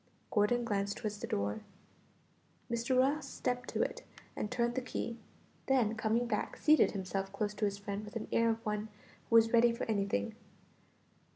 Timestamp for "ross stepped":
2.97-3.69